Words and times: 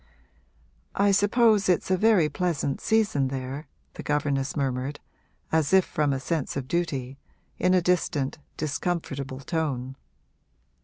'I 0.95 1.11
suppose 1.11 1.69
it's 1.69 1.91
a 1.91 1.95
very 1.95 2.27
pleasant 2.27 2.81
season 2.81 3.27
there,' 3.27 3.67
the 3.93 4.01
governess 4.01 4.55
murmured, 4.55 4.99
as 5.51 5.73
if 5.73 5.85
from 5.85 6.11
a 6.11 6.19
sense 6.19 6.57
of 6.57 6.67
duty, 6.67 7.19
in 7.59 7.75
a 7.75 7.83
distant, 7.83 8.39
discomfortable 8.57 9.41
tone. 9.41 9.95